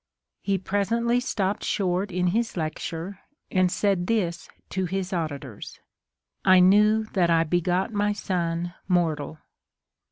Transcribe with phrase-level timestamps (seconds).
[0.41, 3.19] He pres ently stopped short in his lecture,
[3.51, 5.79] and said this to his auditors,
[6.43, 9.37] I knew that I begot my son mortal.